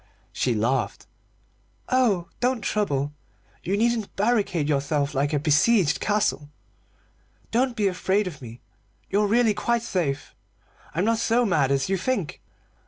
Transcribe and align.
She 0.33 0.55
laughed. 0.55 1.05
"Oh, 1.87 2.27
don't 2.39 2.61
trouble! 2.61 3.13
You 3.61 3.77
needn't 3.77 4.15
barricade 4.15 4.67
yourself 4.67 5.13
like 5.13 5.31
a 5.31 5.37
besieged 5.37 5.99
castle. 5.99 6.49
Don't 7.51 7.75
be 7.75 7.87
afraid 7.87 8.25
of 8.25 8.41
me. 8.41 8.61
You're 9.11 9.27
really 9.27 9.53
quite 9.53 9.83
safe. 9.83 10.33
I'm 10.95 11.05
not 11.05 11.19
so 11.19 11.45
mad 11.45 11.69
as 11.69 11.87
you 11.87 11.97
think. 11.97 12.41